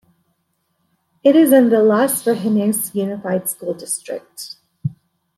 [1.23, 4.55] It is in the Las Virgenes Unified School District.